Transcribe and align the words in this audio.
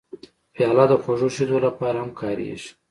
پیاله 0.53 0.85
د 0.89 0.93
خوږو 1.01 1.27
شیدو 1.35 1.57
لپاره 1.65 1.97
هم 2.01 2.09
کارېږي. 2.19 2.69